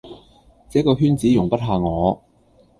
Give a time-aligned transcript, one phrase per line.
[0.67, 2.19] 這個圈子容不下我